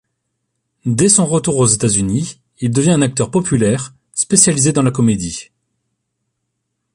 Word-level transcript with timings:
Dès 0.87 1.09
son 1.09 1.27
retour 1.27 1.57
aux 1.57 1.67
États-Unis, 1.67 2.41
il 2.59 2.71
devient 2.71 2.89
un 2.93 3.03
acteur 3.03 3.29
populaire, 3.29 3.93
spécialisé 4.13 4.73
dans 4.73 4.81
la 4.81 4.89
comédie. 4.89 5.51